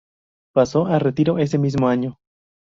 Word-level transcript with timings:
Pasó 0.55 0.87
a 0.87 0.97
retiro 0.97 1.37
ese 1.37 1.59
mismo 1.59 1.87
año. 1.87 2.17